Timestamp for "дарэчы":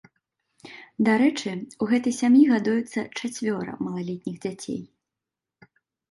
1.07-1.51